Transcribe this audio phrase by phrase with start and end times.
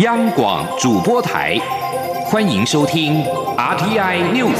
[0.00, 1.58] 央广主播台，
[2.24, 3.22] 欢迎收听
[3.58, 4.56] RTI News。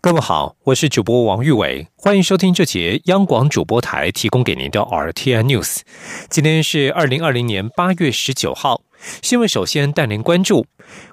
[0.00, 5.80] 各位好，我是主播王玉伟，欢迎收听这节央广主播台提供给您的 RTI News。
[6.28, 8.82] 今天是二零二零年八月十九号。
[9.20, 10.66] 新闻首先带您关注，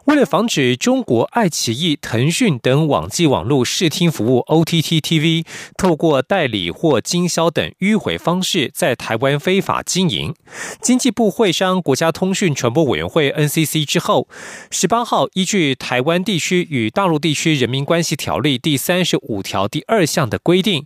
[0.05, 5.45] 为了防止中国爱奇艺、腾讯等网际网络视听服务 OTT TV
[5.77, 10.35] 透过代理或经销等迂回方式在台湾非法经营，
[10.81, 14.27] 经济部会商国家通讯传播委员会 NCC 之后，
[14.69, 20.85] 十八号依据《台湾地区与大陆地区人民关系条例》第三十五条第二项的规定。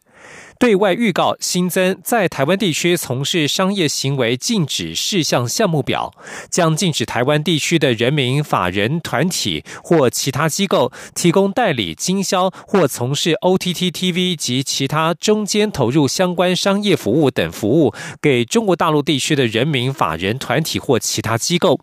[0.60, 6.14] 对外预告新增在台湾地区从事商业行为禁止事项项目表，
[6.50, 21.80] 将禁止台湾地区的人民、法人、团体或其他机构提供代理、经销或从事 OTT TV 及其他中间投入相关商业服务等服务给中国大陆地区的人民、法人、团体或其他机构。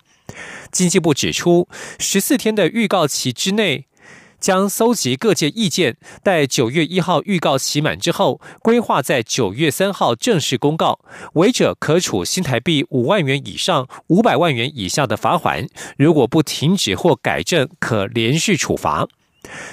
[0.70, 1.68] 经济部指出，
[1.98, 3.86] 十四天的预告期之内。
[4.40, 10.98] 将搜集各界意见，待九月一号预告期满之后，规划在九月三号正式公告，
[11.34, 19.06] 违者可处新台币五万元以上五百万元以下的罚款，如果不停止或改正，可连续处罚。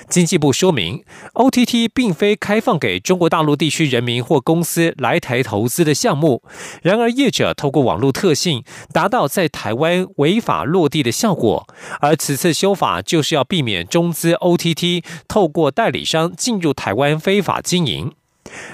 [0.10, 6.42] 经济部说明，OTT 并非开放给中国大陆地区人民或公司来台投资的项目。
[6.82, 11.68] 然而，业者透过网络特性，达到在台湾违法落地的效果。
[12.00, 18.14] 而此次修法，就是要避免中资 OTT 透过代理商进入台湾非法经营。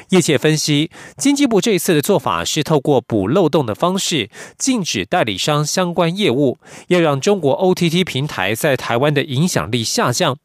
[0.10, 10.38] 业界分析，经济部这次的做法是透过补漏洞的方式，禁止代理商相关业务，要让中国 OTT 平台在台湾的影响力下降。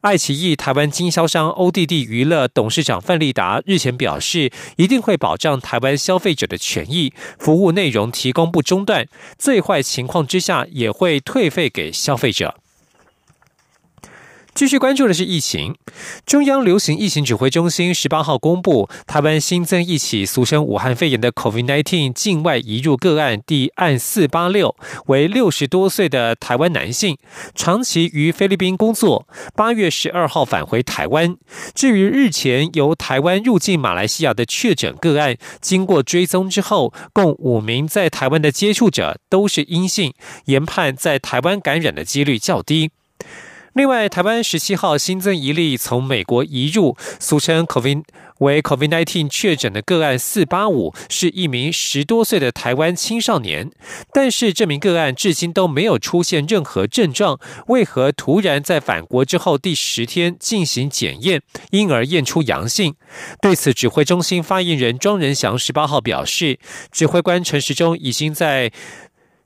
[0.00, 9.06] 爱奇艺台湾经销商 ODD 娱乐董事长范立达日前表示，一定会保障台湾消费者的权益，服务内容提供不中断，
[9.38, 12.56] 最坏情况之下也会退费给消费者。
[14.60, 15.74] 继续关注的是疫情。
[16.26, 24.76] 中央流行疫情指挥中心十八号公布，台湾新增一起俗称武汉肺炎的 COVID-19 境外移入个案，第案四八六，
[25.06, 27.16] 为六十多岁的台湾男性，
[27.54, 29.26] 长期于菲律宾工作，
[29.56, 31.38] 八月十二号返回台湾。
[31.74, 40.12] 至于日前由台湾入境马来西亚的确诊个案，经过追踪之后，共五名在台湾的接触者都是阴性，
[40.44, 42.90] 研判在台湾感染的几率较低。
[43.74, 48.02] 另外，台湾十七号新增一例从美国移入，俗称 COVID
[48.38, 53.70] 为 COVID-19 确诊的个案四八五，是一名十多岁的台湾青少年。
[54.12, 57.38] 但是这名个案至今都没有出现任何症状，
[57.68, 62.94] 为何突然在返国之后第十天进行检验，因而验出阳性？
[63.40, 66.58] 对此，指挥中心发言人庄仁祥十八号表示，
[66.90, 68.72] 指挥官陈时中已经在。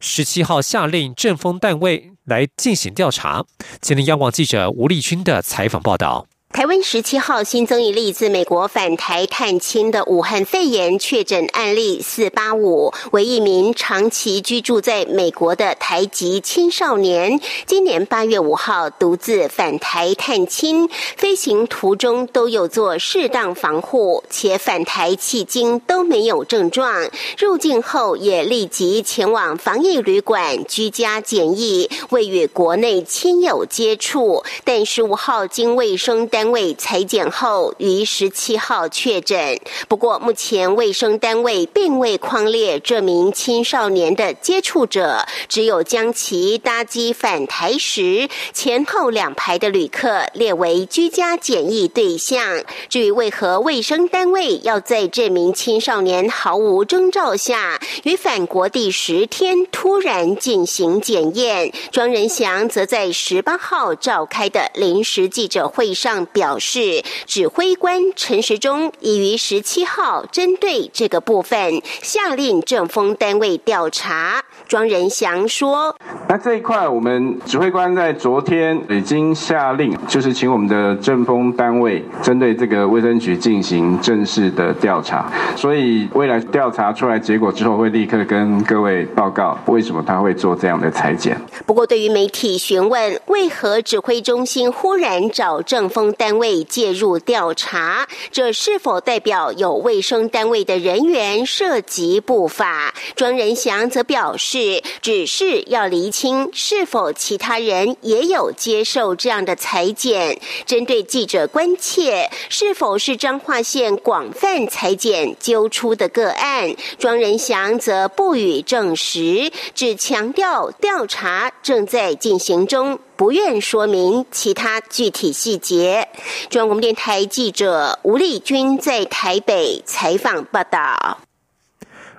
[0.07, 3.47] 十七号下令阵风单位来进行调查。
[3.81, 6.27] 今天央广记者吴立军的采访报道。
[6.55, 17.41] 台湾十七号新增一例自美国返台探亲的武汉肺炎确诊案例四八五，为一名长期居住在美国的台籍青少年。
[17.67, 27.11] 今年八月五号独自返台探亲，飞行途中都有做适当防护，且返台迄今都没有症状。
[27.37, 34.45] 入境后也立即前往防疫旅馆居家检疫，未与国内亲友接触。
[34.63, 52.63] 但十五号经卫生单单位裁剪后于十七号确诊，不过目前卫生单位并未框列这名青少年的接触者，只有将其搭机返台时前后两排的旅客列为居家检疫对象。
[52.91, 66.29] 至于为何卫生单位要在这名青少年毫无征兆下于返国第十天突然进行检验，庄仁祥则在十八号召开的临时记者会上。
[66.35, 74.45] 表示，指挥官陈时中已于十七号针对这个部分下令政风单位调查。
[74.67, 75.95] 庄仁祥说
[76.29, 85.31] ：“那这一块，我们指挥官在昨天已经下令，就是请我们的政风单位针对这个卫生局进行正式的调查。
[85.55, 91.39] 所以，未来调查出来结果之后，会立刻跟各位报告为什么他会做这样的裁剪。
[91.67, 102.93] 不过，对于媒体询问为何指挥中心忽然找政风，单位介入调查，这是否代表有卫生单位的人员涉及不法？
[103.15, 104.54] 庄仁祥则表示，
[105.01, 110.39] 只是要厘清是否其他人也有接受这样的裁剪。
[110.67, 122.99] 针对记者关切是否是彰化县广泛裁剪揪出的个案，庄仁祥则不予证实，只强调调查正在进行中。
[123.17, 126.09] 不愿说明其他具体细节。
[126.51, 131.19] 中央广播电台记者吴丽君在台北采访报道。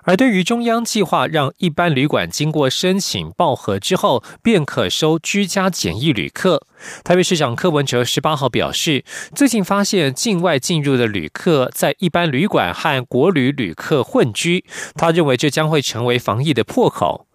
[0.06, 6.66] 而对于中央计划让一般旅馆经过申请报核之后便可收居家检疫旅客，
[7.04, 9.04] 台北市长柯文哲十八号表示，
[9.36, 14.64] 最近发现境外进入的旅客在一般旅馆和国旅旅客混居，
[14.96, 17.28] 他认为这将会成为防疫的破口。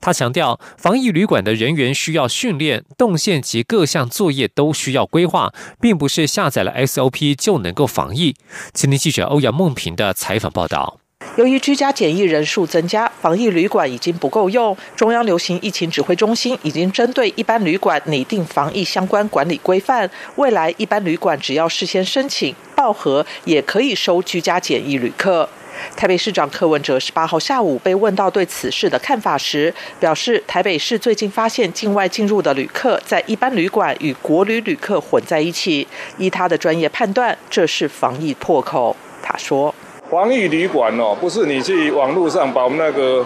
[0.00, 8.34] 他强调，防疫旅馆的人员需要训练，动线及各项作业都需要规划，并不是下载了 SOP 就能够防疫。
[8.72, 11.03] 今天记者欧阳梦平的采访报道。
[11.36, 20.08] 由于居家检疫人数增加，防疫旅馆已经不够用，中央流行疫情指挥中心已经针对一般旅馆拟定防疫相关管理规范。
[20.36, 25.48] 未来一般旅馆只要事先申请报核，也可以收居家检疫旅客。
[25.96, 35.84] 台北市长柯文哲十八号下午被问到对此事的看法时，表示台北市最近发现境外进入的旅客在一般旅馆与国旅旅客混在一起，
[36.16, 38.94] 依他的专业判断，这是防疫破口。
[39.20, 39.74] 他说
[40.14, 43.20] ：“防疫旅馆哦，不是你去网络上把我们那个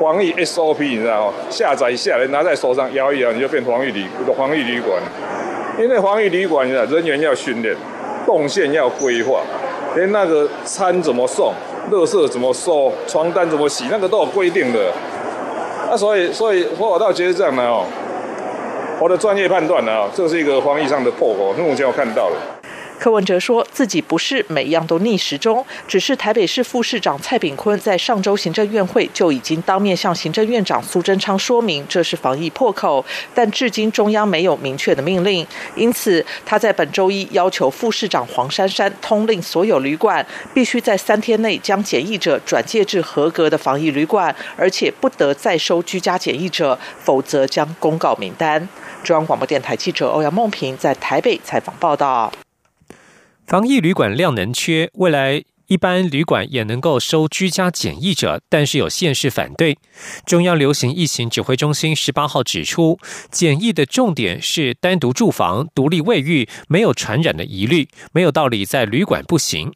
[0.00, 1.34] 防疫 SOP 你知道吗？
[1.48, 4.04] 下载下来拿在手上摇一摇，你就变防疫旅
[4.36, 5.00] 防疫旅馆。
[5.80, 7.72] 因为防疫旅馆，人员要训练，
[8.26, 9.40] 动线要规划，
[9.94, 11.52] 连那个餐怎么送。”
[11.92, 12.92] 垃圾怎么收？
[13.06, 13.84] 床单怎么洗？
[13.88, 14.90] 那个都有规定的。
[15.88, 17.84] 啊，所以，所以我倒觉得这样的哦，
[18.98, 22.36] 我的专业判断呢，这是一个防疫上的破口，目前我看到了。
[22.98, 33.04] 柯文哲说自己不是每样都逆时钟，只是台北市副市长蔡炳坤在上周行政院会就已经当面向行政院长苏贞昌说明这是防疫破口，
[33.34, 48.68] 但至今中央没有明确的命令，因此他在本周一要求副市长黄珊珊通令所有旅馆必须在三天内将检疫者转介至合格的防疫旅馆，而且不得再收居家检疫者，否则将公告名单。
[49.04, 52.32] 中央广播电台记者欧阳梦平在台北采访报道。
[53.46, 59.78] 防疫旅馆量能缺，未来一般旅馆也能够收居家检疫者，但是有县市反对。
[60.26, 62.98] 中央流行疫情指挥中心十八号指出，
[63.30, 69.72] 检疫的重点是单独住房、独立卫浴，没有传染的疑虑，没有道理在旅馆不行。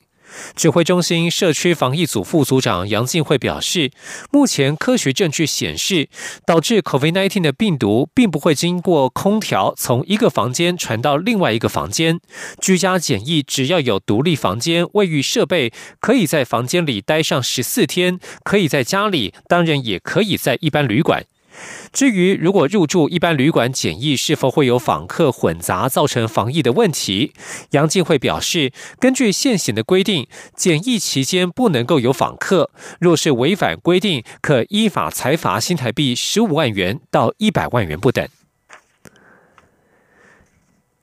[0.54, 3.90] 指挥中心社区防疫组副组长杨进惠表示，
[4.30, 6.08] 目前科学证据显示，
[6.44, 12.20] 导致 COVID-19 的病毒并不会经过空调从一个房间传到另外一个房间。
[12.60, 21.24] 居家检疫只要有独立房间、卫浴设备，可以在房间里待上十四天，可以在家里，当然也可以在一般旅馆。
[21.92, 27.32] 至于如果入住一般旅馆检疫是否会有访客混杂造成防疫的问题，
[27.70, 38.26] 杨进会表示，根据现行的规定，检疫期间不能够有访客，若是违反规定，可依法裁罚新台币十五万元到一百万元不等。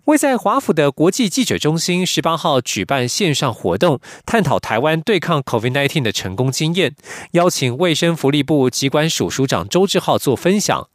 [0.08, 6.96] 位在华府的国际记者中心十八号举办线上活动，探讨台湾对抗 COVID-19 的成功经验，
[7.32, 10.88] 邀请卫生福利部机关署署长周志浩做分享。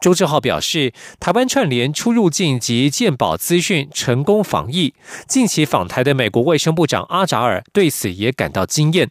[0.00, 4.94] 周志浩表示，台湾串联出入境及健保资讯，成功防疫。
[5.28, 9.08] 近期访台的美国卫生部长阿扎尔对此也感到惊艳。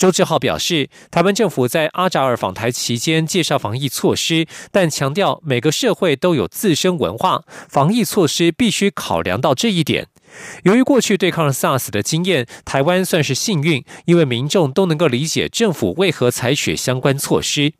[0.00, 10.06] 周志浩表示，台湾政府在阿扎尔访台期间介绍防疫措施，但强调每个社会都有自身文化，防疫措施必须考量到这一点。
[10.62, 17.74] 由于过去对抗 SARS 的经验，台湾算是幸运，因为民众都能够理解政府为何采取相关措施。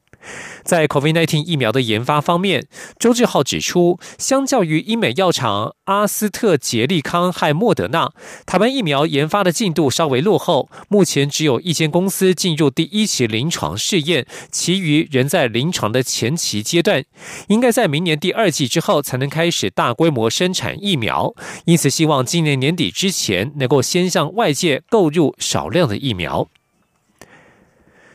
[0.62, 2.66] 在 COVID-19 疫苗的研发方面，
[2.98, 8.12] 周志浩指出，相较于英美药厂阿斯特捷利康和莫德纳，
[8.46, 10.68] 台湾疫苗研发的进度稍微落后。
[10.88, 17.04] 目前只有一间公司进入第一期临床试验，其余仍在临床的前期阶段。
[17.48, 21.34] 应该在明年第二季之后才能开始大规模生产疫苗，
[21.64, 26.48] 因此希望今年年底之前能够先向外界购入少量的疫苗。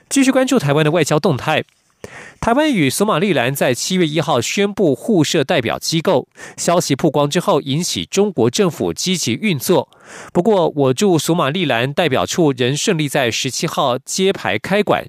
[0.08, 1.64] 继续关注台湾的外交动态。
[2.40, 9.90] 台湾与索马利兰在七月一号宣布互设代表机构，消息曝光之后，引起中国政府积极运作。
[10.32, 15.06] 不过，我驻索马利兰代表处仍顺利在十七号揭牌开馆。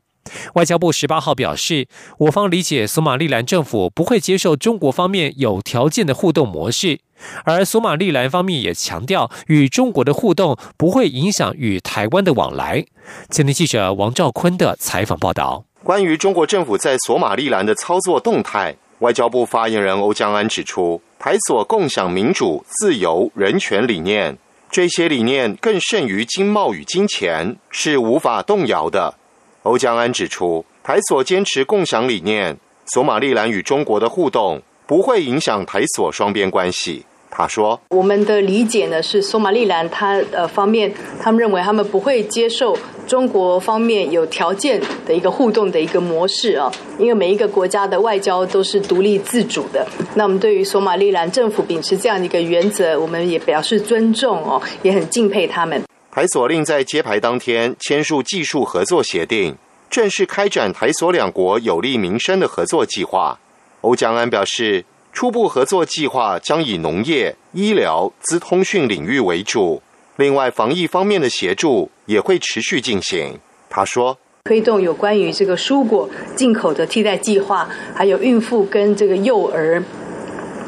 [0.54, 1.86] 外交部十八号表示，
[2.18, 7.00] 我方理解索马利兰政府不会接受中国方面有条件的互动模式。
[7.44, 12.86] 而索马利兰方面也强调，与中国的互动不会影响与台湾的往来。
[13.30, 15.65] 前天记者王兆坤的采访报道。
[15.86, 24.36] 关于中国政府在索马利兰的操作动态，外交部发言人欧江安指出，台所共享民主、自由、人权理念，
[24.68, 29.14] 这些理念更胜于经贸与金钱，是无法动摇的。
[29.62, 34.60] 欧江安指出，台所坚持共享理念，索马利兰与中国的互动。
[34.88, 37.04] 不会影响台所双边关系。
[37.38, 40.90] 他说：“我们的理解呢是，索马利兰他呃方面，
[41.20, 42.74] 他们认为他们不会接受
[43.06, 49.86] 中国方面有条件的一个互动的一个模式啊，因为每一个国家的外交都是独立自主的。
[50.14, 59.54] 那我们对于索马利兰政府秉持这样的一个原则，我们也表示尊重哦，也很敬佩他们。”台索令在揭牌当天签署技术合作协定，
[59.90, 63.38] 正式开展台索两国有利民生的合作计划。
[63.82, 69.80] 欧江安表示，初步合作计划将以农业、医疗、资通讯领域为主，
[70.16, 73.38] 另外防疫方面的协助也会持续进行。
[73.70, 79.82] 他说，推动有关于这个蔬果进口的替代计划，还有孕妇跟这个幼儿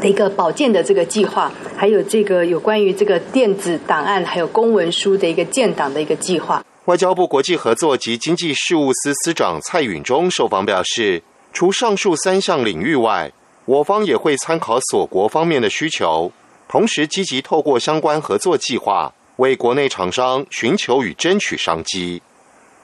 [0.01, 6.65] 的一个保健的这个计划，还有这个有关于这个电子档案还有公文书的一个建档的一个计划。
[6.87, 11.23] 外交部国际合作及经济事务司司长蔡允中受访表示。
[11.51, 13.33] 除上述三项领域外，
[13.69, 16.33] 我方也会参考所国方面的需求，
[16.67, 22.23] 同时积极透过相关合作计划，为国内厂商寻求与争取商机。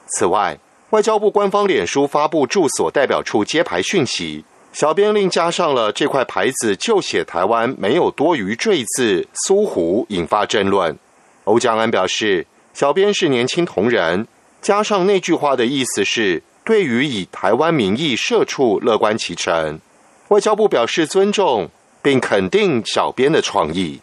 [0.05, 0.59] 此外，
[0.91, 10.95] 外交部官方脸书发布驻所代表处揭牌讯息，小编另加上了这块牌子就写台湾没有多余赘字，苏湖引发争论。
[11.45, 14.27] 欧江安表示，小编是年轻同仁，
[14.61, 16.43] 加上那句话的意思是。
[16.63, 19.79] 对于以台湾名义社畜乐观其成，
[20.29, 21.69] 外交部表示尊重，
[22.01, 23.99] 并肯定小编的创意。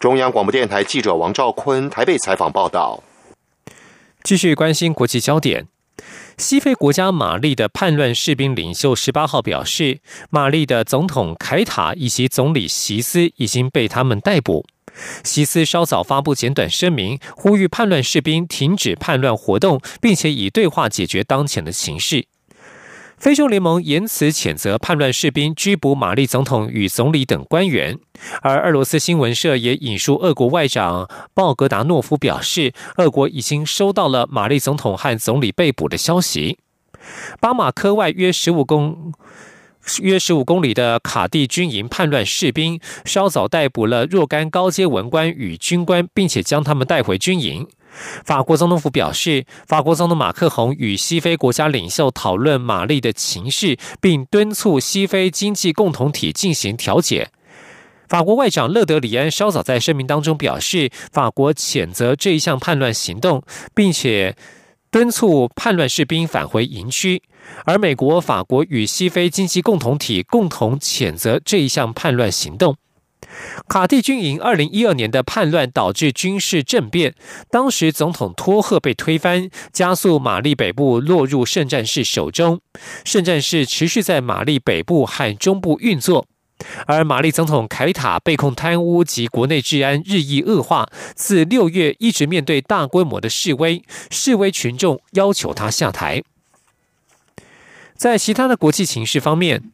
[0.00, 3.00] 中央广播电台记者王兆坤台北采访报道。
[4.24, 5.68] 继续关心国际焦点，
[6.36, 10.00] 西非国家马利的叛乱士兵领袖十八号表示，
[10.30, 14.66] 马利的总统凯塔以及总理席斯已经被他们逮捕。
[15.22, 22.26] 席斯稍早发布简短声明，呼吁叛乱士兵停止叛乱活动，并且以对话解决当前的形势。
[23.22, 27.96] 非洲联盟严辞谴责叛乱士兵拘捕玛丽总统与总理等官员，
[28.40, 36.58] 而俄罗斯新闻社也引述俄国外长鲍格达诺夫表示，俄国已经收到了玛丽总统和总理被捕的消息。
[37.38, 39.12] 巴马科外约十五公。
[40.00, 47.66] 约十五公里的卡蒂军营叛乱士兵稍早逮捕了若干高阶文官与军官，并且将他们带回军营。
[48.24, 57.30] 法国总统府表示，法国总统马克宏与西非国家领袖讨论玛丽的情势，并敦促西非经济共同体进行调解。
[58.08, 63.42] 法国外长勒德里安稍早在声明当中表示，法国谴责这一项叛乱行动，
[63.74, 64.36] 并且。
[64.92, 67.22] 敦促叛乱士兵返回营区，
[67.64, 72.76] 而美国、法国与西非经济共同体共同谴责这一项叛乱行动。
[73.68, 77.14] 卡蒂军营二零一二年的叛乱导致军事政变，
[77.50, 82.60] 当时总统托赫被推翻，加速马利北部落入圣战士手中。
[83.04, 86.26] 圣战士持续在马利北部和中部运作。
[86.86, 96.22] 而马利总统凯塔被控贪污及国内治安日益恶化，自六月一直面对大规模的示威，示威群众要求他下台。
[97.96, 99.72] 在其他的国际情势方面，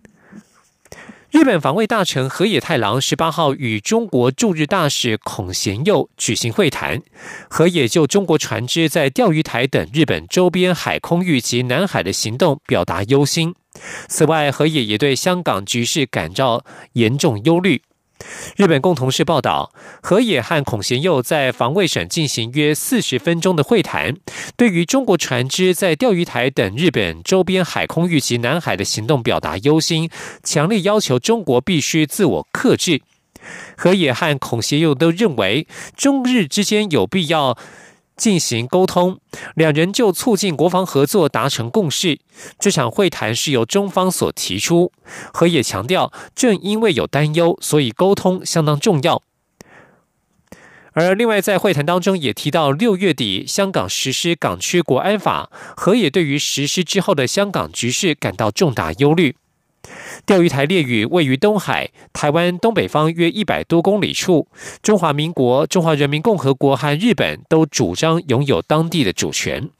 [1.30, 7.02] 日本防卫大臣河野太郎十八号与中国驻日大使孔贤佑举行会谈，
[7.50, 13.54] 河野就中国船只在钓鱼台等日本周边海空域及南海的行动表达忧心。
[14.08, 17.82] 此外，河野也对香港局势感到严重忧虑。
[18.56, 19.72] 日本共同社报道，
[20.02, 24.16] 河野和孔贤佑在防卫省进行约四十分钟的会谈，
[24.56, 30.10] 对于中国船只在钓鱼台等日本周边海空域及南海的行动表达忧心，
[30.42, 33.02] 强烈要求中国必须自我克制。
[33.76, 37.56] 河野和孔贤佑都认为，中日之间有必要。
[38.18, 39.18] 进行沟通，
[39.54, 42.18] 两人就促进国防合作达成共识。
[42.58, 44.92] 这场会谈是由中方所提出，
[45.32, 49.22] 河野强调，正因为有担忧，所以沟通相当重要。
[50.94, 59.36] 而另外在会谈当中也提到，六月底香港实施港区国安法，河野对于实施之后的香港局势感到重大忧虑。
[60.26, 64.48] 钓鱼台列屿位于东海，台湾东北方约一百多公里处。
[64.82, 69.70] 中华民国、中华人民共和国和日本都主张拥有当地的主权。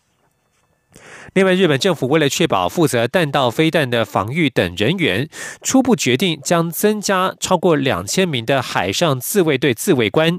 [1.35, 5.29] 另外，日本政府为了确保负责弹道飞弹的防御等人员，
[5.61, 10.39] 初步决定将增加超过两千名的海上自卫队自卫官，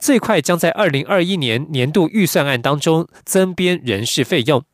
[0.00, 4.64] 最快将在二零二一年年度预算案当中增编人事费用。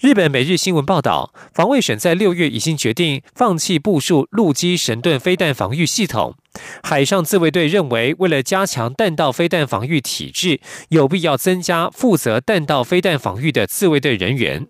[0.00, 6.36] 日本每日新闻报道，防卫省在六月已经决定放弃部署陆基神盾飞弹防御系统。
[6.84, 14.68] 海上自卫队认为，为了加强弹道飞弹防御体制，有必要增加负责弹道飞弹防御的自卫队人员。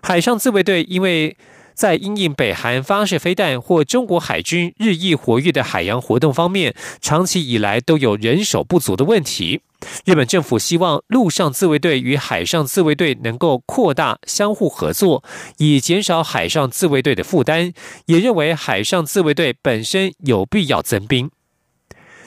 [0.00, 1.36] 海上自卫队因为
[1.74, 9.60] 在因应北韩发射飞弹或中国海军日益活跃的海洋活动方面，长期以来都有人手不足的问题。
[10.04, 15.24] 日本政府希望陆上自卫队与海上自卫队能够扩大相互合作，
[15.58, 17.72] 以减少海上自卫队的负担。
[18.06, 21.30] 也认为海上自卫队本身有必要增兵。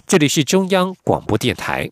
[0.06, 1.92] 这里是中央广播电台。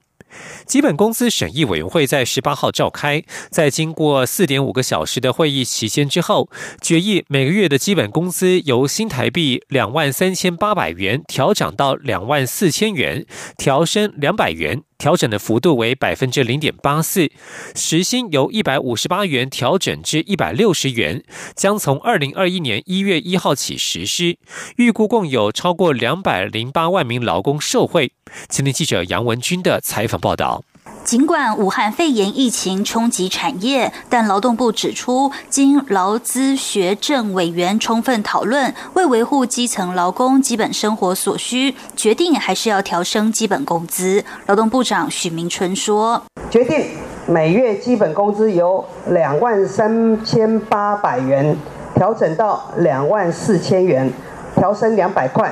[0.65, 6.49] 基本工资审议委员会在十八号召开，在经过四点五个小时的会议期间之后，
[6.81, 13.25] 决议每个月的基本工资由新台币两万三千八百元调涨到两万四千元，
[13.57, 14.83] 调升两百元。
[15.01, 17.27] 调整的幅度为百分之零点八四，
[17.73, 21.23] 时薪由一百五十八元调整至一百六十元，
[21.55, 24.37] 将从二零二一年一月一号起实施。
[24.75, 28.11] 预估共有超过两百零八万名劳工受惠。
[28.47, 30.63] 今天记者杨文军的采访报道。
[31.03, 44.23] 尽管武汉肺炎疫情冲击产业，但劳动部指出，经劳资学政委员充分讨论，为维护基层劳工基本生活所需，决定还是要调升基本工资。
[44.45, 46.85] 劳动部长许明春说：“决定
[47.27, 51.57] 每月基本工资由两万三千八百元
[51.95, 54.09] 调整到两万四千元，
[54.55, 55.51] 调升两百块，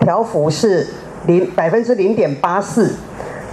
[0.00, 0.86] 调幅是
[1.26, 2.94] 零百分之零点八四。”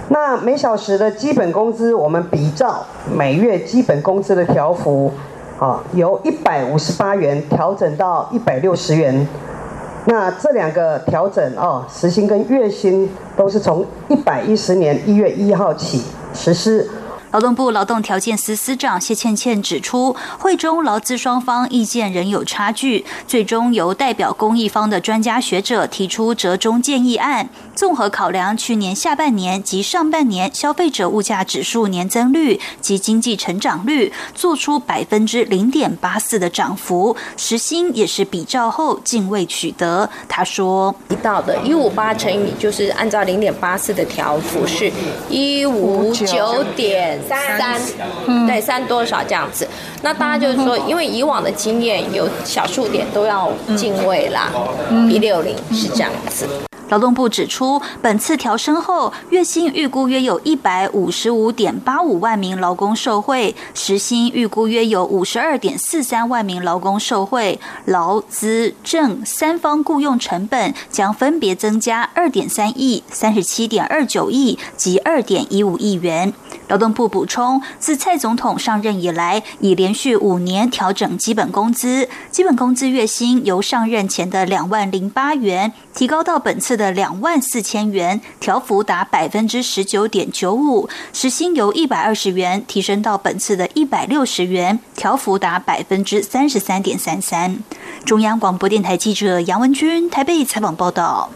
[0.08, 5.12] 那每小时的基本工资，我们比照每月基本工资的条幅，
[5.58, 9.26] 啊，由一百五十八元调整到一百六十元。
[10.04, 16.88] 那这两个调整哦，时薪跟月薪都是从一百一十年一月一号起实施。
[17.32, 27.48] 劳动部劳动条件司司长谢倩倩指出，会中劳资双方意见仍有差距，最终由代表公益方的专家学者提出折中建议案。
[27.74, 40.08] 综合考量去年下半年及上半年消费者物价指数年增率及经济成长率，做出百分之零点八四的涨幅，时薪也是比照后进位取得。
[40.26, 44.90] 他说：“一到的一五八乘以就是按照零点八四的条幅是
[45.28, 47.80] 一五九点。”三，
[48.46, 49.66] 对，三多少这样子？
[50.02, 54.50] 那大家就是说，因为以往的经验有小数点都要进位啦，
[55.10, 56.46] 一六零是这样子。
[56.88, 76.32] 劳动部指出，本次调升后，月薪预估约有一百五十五点八五万名劳工受惠，时薪预估约有五十二点四三万名劳工受惠，劳资政三方雇佣成本将分别增加二点三亿、三十七点二九亿及二点一五亿元。
[76.68, 86.75] 劳动部补充，自蔡总统上任以来，已连续五年调整基本工资，基本工资月薪由上任前的两万零八元提高到本次。
[86.76, 97.58] 的两万四千元，调幅达百分之十九点九五；时薪由一百二十元提升到本次的一百六十元，调幅达百分之三十三点三三。
[98.04, 101.30] 中央广播电台记者杨文军台北采访报道。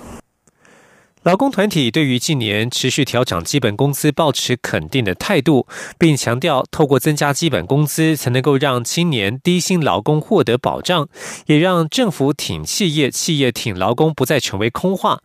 [1.23, 5.67] 劳工团体对于近年持续调涨基本工资保持肯定的态度，
[5.99, 11.11] 并强调，透过增加基本工资，才能够让青年低薪劳工获得保障，
[11.45, 15.21] 也让政府挺企业、企业挺劳工不再成为空话。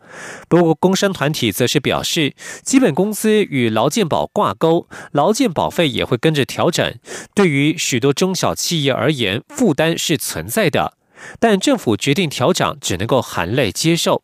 [0.49, 6.93] 不过，工商团体则是表示，基本工资与劳健保挂钩，劳健保费也会跟着调整，
[7.33, 10.97] 对于许多中小企业而言，负担是存在的。
[11.39, 14.23] 但政府决定调涨，只能够含泪接受。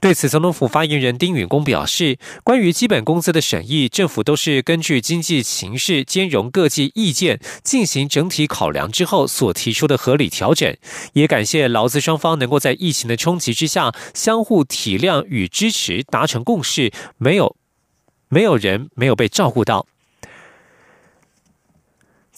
[0.00, 10.76] 对此，总统府发言人丁允恭表示，关于基本工资的审议，政府都是根据经济形势兼容各界意见进行整体考量之后所提出的合理调整。
[11.12, 17.56] 也感谢劳资双方能够在疫情的冲击之下相互体谅与支持，达成共识，没有
[18.28, 19.86] 没有人没有被照顾到。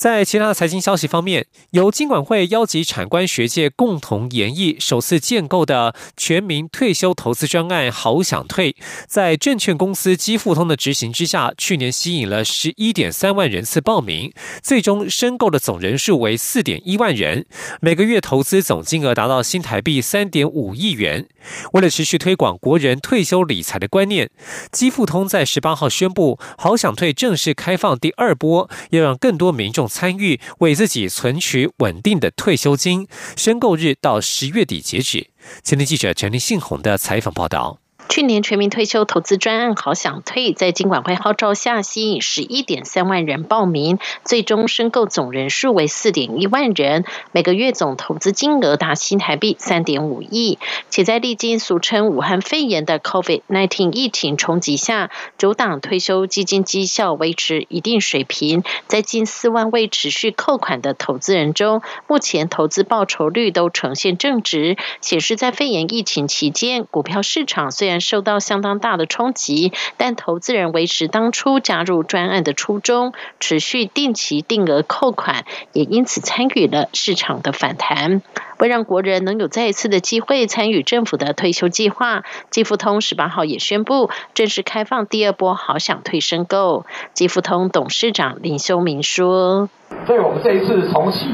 [0.03, 8.75] 在其他财经消息方面，由金管会邀集产官学界共同研议，首次建构的全民退休投资专案“好想退”，
[9.07, 17.47] 在证券公司基富通的执行之下，去年吸引了十一点三万人次报名，最终申购的总人数为四点一万人，
[17.81, 21.29] 每个月投资总金额达到新台币三点五亿元。
[21.75, 24.29] 为了持续推广国人退休理财的观念，
[24.73, 33.07] 基富通在十八号宣布“好想退”正式开放第二波，要让更多民众参与，为自己存取稳定的退休金。
[33.37, 35.29] 申购日到十月底截止。
[35.63, 37.82] 前天记者陈立信宏的采访报道。
[38.13, 50.59] 去年全民退休投资专案好想退，在金管会号召下，吸引十一点三万人报名，最终申购总人数为四点一万人，每个月总投资金额达新台币三点五亿。
[50.91, 78.21] 且在历经俗称武汉肺炎的 COVID-19 疫情冲击下，九档退休基金绩效维持一定水平，在近四万位持续扣款的投资人中，目前投资报酬率都呈现正值，显示在肺炎疫情期间，股票市场虽然受到相当大的冲击，但投资人维持当初加入专案的初衷，持续定期定额扣款，也因此参与了市场的反弹。
[78.59, 86.85] 为让国人能有再一次的机会参与政府的退休计划，基富通十八号也宣布正式开放第二波好想退申购。
[87.13, 89.69] 基富通董事长林修明说
[90.07, 91.27] ：“所以我们这一次重启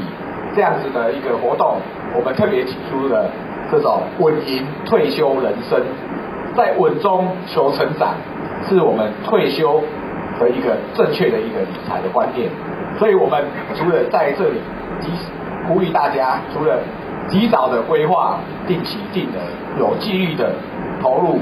[0.55, 1.79] 这样子的一个活动，
[2.15, 3.29] 我们特别提出了
[3.71, 5.85] 这种稳赢退休人生。”
[6.55, 8.15] 在稳中求成长，
[8.67, 9.81] 是我们退休
[10.39, 12.49] 的一个正确的一个理财的观念。
[12.97, 13.43] 所以，我们
[13.75, 14.59] 除了在这里
[14.99, 15.09] 及
[15.67, 16.79] 呼吁大家，除了
[17.27, 20.51] 及早的规划、定期定额、有纪律的
[21.01, 21.39] 投入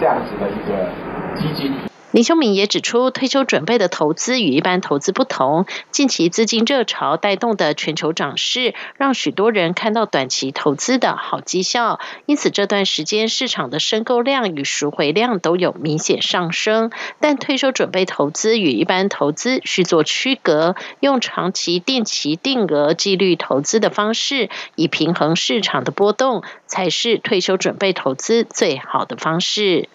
[0.00, 0.88] 这样子的一个
[1.36, 1.89] 基金。
[2.12, 5.66] 林修明也指出，退休准备的投资与一般投资不同。
[5.92, 16.90] 近期资金热潮带动的全球涨势，让许多人看到短期投资的好绩效，因此这段时间市场的申购量与赎回量都有明显上升。
[17.20, 29.88] 但退休准备投资与一般投资需做区隔，用长期定期定额纪律投资的方式，以平衡市场的波动，才是退休准备投资最好的方式。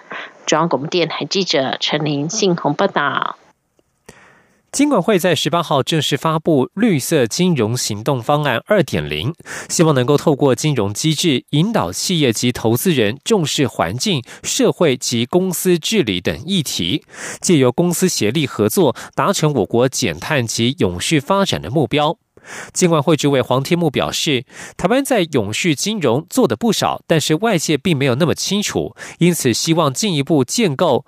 [0.45, 3.37] 中央广播电台记者陈琳信鸿报道。
[4.71, 9.33] 金管会在十八号正式发布绿色金融行动方案二点零，
[9.69, 17.05] 希望能够透过金融机制引导企业及投资人重视环境、社会及公司治理等议题，
[17.39, 22.17] 借由公司协力合作，达成我国减碳及永续发展的目标。
[22.73, 24.45] 尽管会主委黄天木表示，
[24.77, 31.05] 台湾在永续金融做的不少，但是外界并没有那么清楚，因此希望进一步建构、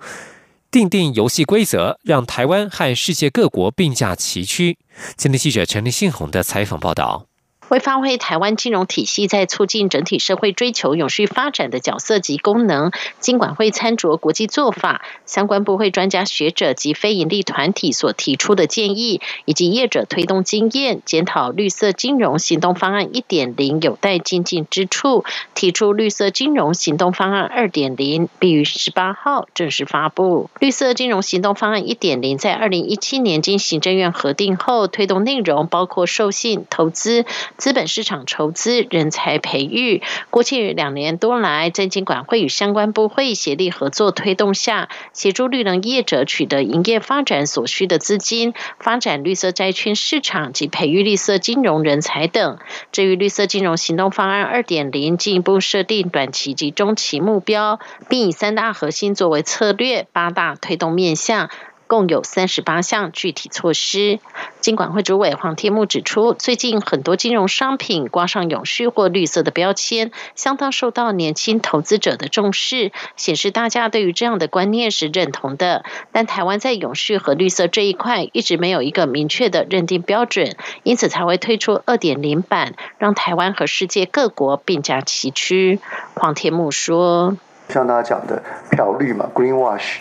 [0.70, 4.78] 定定游戏规则，让台湾和世界各国并驾齐驱。
[5.16, 7.26] 今天记者陈立信宏的采访报道。
[7.68, 30.48] 为发挥台湾金融体系在促进整体社会追求永续发展的角色及功能，金管会参酌国际做法、相关部会专家学者及非营利团体所提出的建议，以及业者推动经验，检讨绿色金融行动方案一点零有待精进之处，提出绿色金融行动方案二点零，并于十八号正式发布。
[30.58, 37.26] 绿色金融行动方案一点零在二零一七年经行政院核定后，推动内容包括授信、投资。
[37.58, 52.58] 资本市场筹资、人才培育，过去两年多来，在金管会与相关部会协力合作推动下，协助绿能业者取得营业发展所需的资金，发展绿色债券市场及培育绿色金融人才等。
[52.92, 61.50] 至于绿色金融行动方案二点零，进一步设定短期及中期目标，并以三大核心作为策略，八大推动面向。
[61.88, 64.20] 共有三十八项具体措施。
[64.60, 75.84] 金管会主委黄天木指出，最近很多金融商品挂上永续或绿色的标签，相当受到年轻投资者的重视，显示大家对于这样的观念是认同的。
[76.12, 85.80] 但台湾在永续和绿色这一块一直没有一个明确的认定标准，因此才会推出二点零版，让台湾和世界各国并驾齐驱。
[86.14, 87.36] 黄天木说。
[87.70, 89.98] 像大家讲的漂绿嘛，green wash，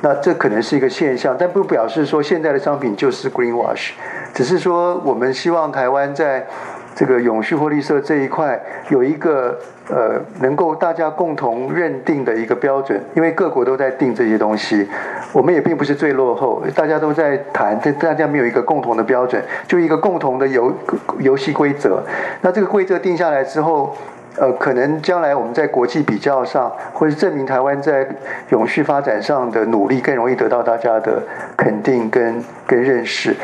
[0.00, 3.90] 那这可能是一个现象，但不表示说现在的商品就是 green wash，
[4.32, 6.46] 只是说我们希望台湾在
[6.94, 9.58] 这个永续或绿色这一块有一个
[9.88, 14.88] 呃能够大家共同认定的一个标准，因为各国都在定这些东西，
[15.32, 20.72] 我们也并不是最落后，大家都在谈，但大家没有一个共同的标准，就一个共同的游
[21.18, 22.02] 游戏规则，
[22.40, 23.96] 那这个规则定下来之后。
[24.40, 28.08] 呃，可能将来我们在国际比较上，或是证明台湾在
[28.50, 31.22] 永续发展上的努力，更容易得到大家的
[31.56, 33.36] 肯定跟跟认识。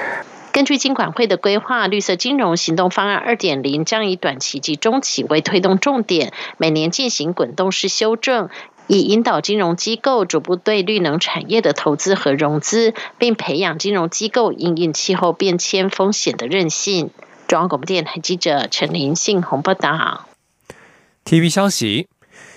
[0.53, 8.49] 根据金管会的规划，绿色金融行动方案二点零将以短期及中期为推动重点，每年进行滚动式修正。
[8.87, 17.09] 以引导金融机构逐步对绿能产业的投资和融资，并培养金融机构应应气候变迁风险的韧性。
[17.49, 20.27] 中央广播电台记者陈林信宏报道。
[21.25, 22.09] TV 消息。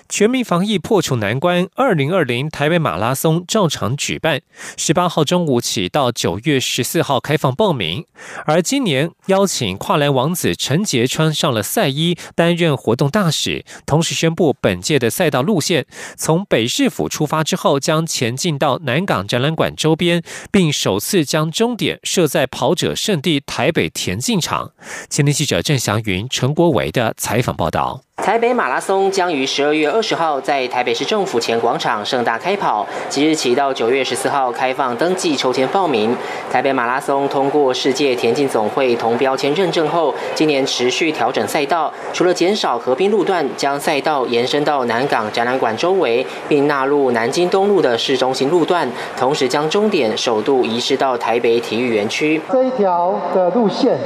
[0.08, 4.40] 全民防疫破除难关，二零二零台北马拉松照常举办，
[4.78, 8.06] 十八号中午起到九月十四号开放报名。
[8.46, 24.72] 而今年邀请跨栏王子陈杰穿上了赛衣，担任活动大使，同时宣布本届的赛道路线从北市府出发之后，将前进到南港展览馆周边，并首次将终点设在跑者圣地台北田径场。
[25.10, 28.07] 前天记者郑祥云、陈国维的采访报道。
[28.28, 36.14] 台北马拉松将于十二月二十号在台北市政府前广场盛大开跑，即日起到九月十四号开放登记抽签报名。
[36.52, 48.86] 台北马拉松通过世界田径总会同标签认证后，今年持续调整赛道，除了减少合并路段，将赛道延伸到南港展览馆周围，并纳入南京东路的市中心路段，
[49.16, 52.38] 同时将终点首度移师到台北体育园区。
[52.52, 53.96] 这一条的路线，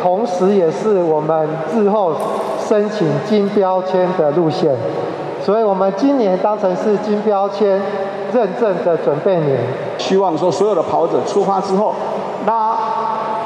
[0.00, 2.16] 同时也是我们日后。
[2.68, 4.72] 申请金标签的路线，
[5.44, 7.82] 所以我们今年当成是金标签
[8.32, 9.58] 认证的准备年。
[9.98, 11.92] 希望说所有的跑者出发之后，
[12.46, 12.78] 拉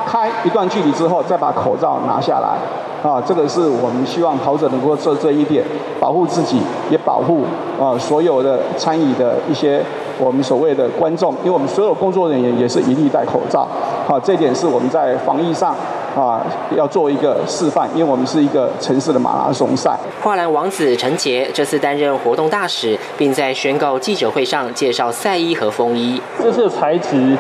[0.07, 2.59] 开一段距离之后，再把口罩拿下来。
[3.03, 5.65] 啊，这个是我们希望跑者能够做这一点，
[5.99, 7.43] 保护自己，也保护
[7.81, 9.83] 啊所有的参与的一些
[10.19, 13.67] 我们所谓的观众，因为我们所有工作人员也是一律戴口罩。
[14.07, 15.75] 好，这点是我们在防疫上。
[16.15, 16.45] 啊，
[16.77, 19.99] 要做一个示范，因为我们是一个城市的马拉松赛。
[20.23, 26.21] 跨栏王子陈杰这次担任活动大使，并在宣告记者会上介绍赛衣和风衣。
[26.39, 27.35] 这次的材质。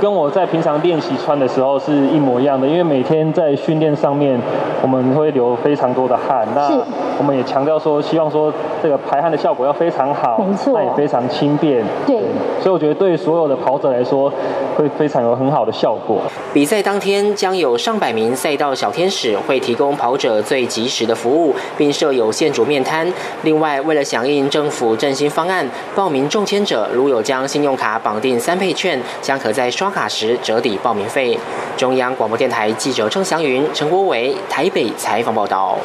[0.00, 4.40] 跟我在平常练习穿的时候是一模一样的，因为每天在训练上面，
[4.82, 6.46] 我们会流非常多的汗。
[6.54, 6.70] 那
[7.18, 11.84] 我们也强调说，希望说这个排汗的效果要非常好，没错，那也非常轻便。
[12.06, 12.16] 对，
[12.60, 14.32] 所以我觉得对所有的跑者来说，
[14.80, 16.22] 会非常有很好的效果。
[16.54, 23.12] 比赛当天将有上百名赛道小天使会提供跑者最及时的服务，并设有现煮面摊。
[23.42, 31.38] 另外，为了响应政府振兴方案，报名中签者如有将信用卡绑定三倍券，将可在刷卡时折抵报名费。
[31.76, 35.76] 中央广播电台记者郑祥云、陈国伟台北采访报道。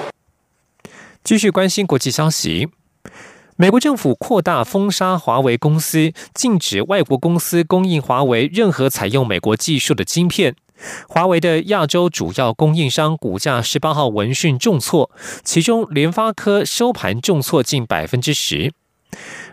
[1.23, 2.69] 继续关心国际消息，
[3.57, 10.57] 美国政府扩大封杀华为公司，禁止外国公司供应华为任何采用美国技术的晶片。
[11.07, 15.09] 华为的亚洲主要供应商股价十八号闻讯重挫，
[15.45, 18.73] 其中联发科收盘重挫近百分之十。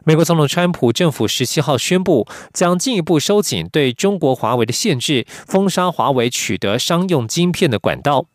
[0.02, 8.26] 美国总统川普政府十七号宣布，将进一步收紧对中国华为的限制，封杀华为取得商用晶片的管道。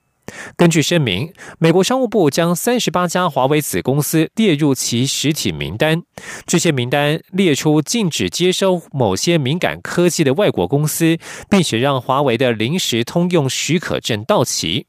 [0.55, 6.03] 根据声明，美国商务部将三十八家华为子公司列入其实体名单，
[6.45, 11.17] 这些名单列出禁止接收某些敏感科技的外国公司，
[11.49, 14.87] 并且让华为的临时通用许可证到期。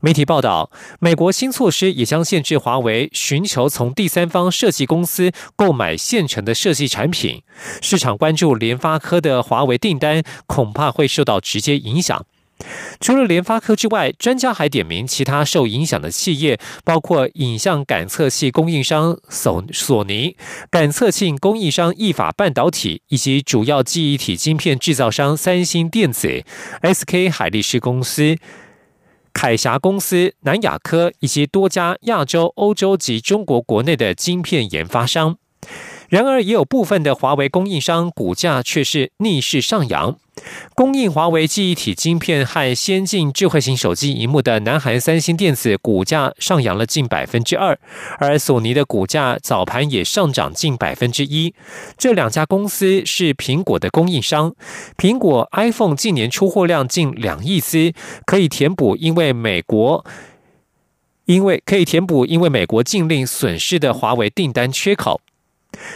[0.00, 7.42] 媒体报道，美国新措施也将限制华为寻求从第三方设计公司购买现成的设计产品。
[7.82, 12.24] 市场关注联发科的华为订单，恐怕会受到直接影响。
[13.00, 20.36] 除了联发科之外，专家还点名其他受影响的企业，包括影像感测器供应商索索尼、
[20.70, 26.44] 感测器供应商意法半导体，以及主要记忆体晶片制造商三星电子、
[26.82, 28.36] SK 海力士公司。
[29.32, 35.36] 凯霞公司、南亚科以及多家亚洲、欧洲及中国国内的晶片研发商。
[36.10, 40.18] 然而，也有部分的华为供应商股价却是逆势上扬。
[40.74, 47.78] 供应华为记忆体晶片和先进智慧型手机荧幕的南韩三星电子股价上扬了近百分之二，
[48.18, 51.54] 而索尼的股价早盘也上涨近百分之一。
[51.96, 54.52] 这两家公司是苹果的供应商，
[54.96, 57.94] 苹果 iPhone 近年出货量近两亿只，
[58.26, 60.04] 可以填补因为美国
[61.26, 65.20] 因为可以填补因为美国禁令损失的华为订单缺口。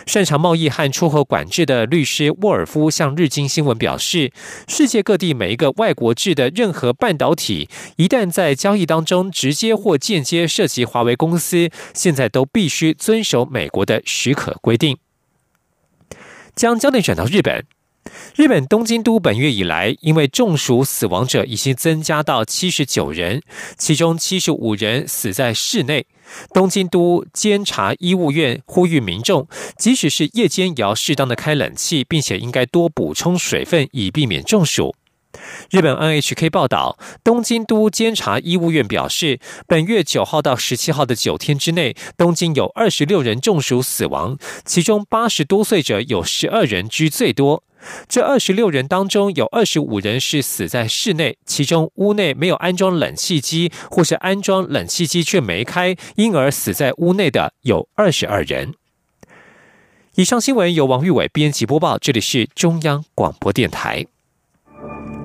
[0.07, 4.33] 擅长贸易和出口管制的律师沃尔夫向日经新闻表示，
[4.67, 14.97] 世界各地每一个外国制的任何半导体，一旦在交易当中直接或间接涉及华为公司，现在都必须遵守美国的许可规定。
[16.55, 17.65] 将焦点转到日本。
[18.37, 23.43] 日本东京都本月以来，因为中暑死亡者已经增加到七十九人，
[23.79, 26.07] 其中七十五人死在室内。
[26.53, 34.95] 东京都监察医务院呼吁民众，即使是夜间也要适当的开冷气，并且应该多补充水分，以避免中暑。
[35.71, 47.65] 日本 NHK 报道，东京都监察医务院表示，本月九号到十七号的九天之内，东京有二十六人中暑死亡，其中八十多岁者有十二人居最多。
[48.09, 58.75] 这二十六人当中，有二十五人是死在室内，其中屋内没有安装冷气机，或是安装冷气机却没开，因而死在屋内的有二十二人。
[60.15, 64.07] 以上新闻由王玉伟编辑播报，这里是中央广播电台。